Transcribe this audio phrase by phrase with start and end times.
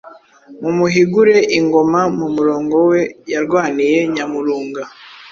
[0.61, 2.99] Mumuhigure ingoma Mu murongo we
[3.31, 4.83] Yarwaniye Nyamurunga.